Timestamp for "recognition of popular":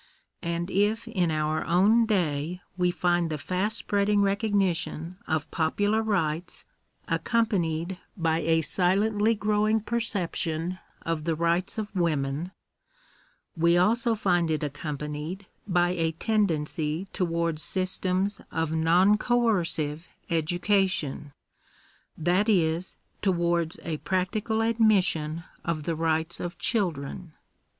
4.23-6.01